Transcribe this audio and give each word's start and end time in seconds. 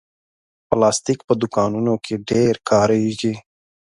پلاستيک 0.69 1.19
په 1.27 1.33
دوکانونو 1.41 1.93
کې 2.05 2.15
ډېر 2.29 2.53
کارېږي. 2.69 3.33